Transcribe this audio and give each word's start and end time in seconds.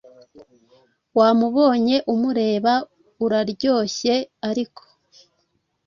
Wamubonye, 1.17 1.95
umureba, 2.13 2.73
uraryohye, 3.25 4.15
ariko 4.49 4.81